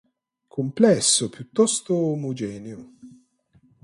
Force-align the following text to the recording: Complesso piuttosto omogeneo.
Complesso 0.47 1.29
piuttosto 1.29 1.93
omogeneo. 1.93 2.91